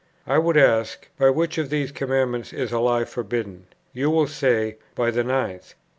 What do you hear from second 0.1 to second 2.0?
I would ask, by which of the